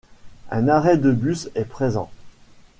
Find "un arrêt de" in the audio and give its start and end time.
0.49-1.11